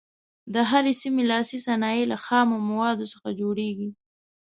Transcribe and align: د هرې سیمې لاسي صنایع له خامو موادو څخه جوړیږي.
د 0.53 0.55
هرې 0.69 0.93
سیمې 1.01 1.23
لاسي 1.31 1.57
صنایع 1.67 2.05
له 2.11 2.17
خامو 2.25 2.57
موادو 2.69 3.05
څخه 3.13 3.29
جوړیږي. 3.41 3.89